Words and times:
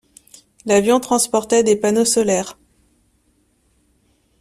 L'avion 0.65 0.99
transportait 0.99 1.61
des 1.63 1.75
panneaux 1.75 2.05
solaires. 2.05 2.57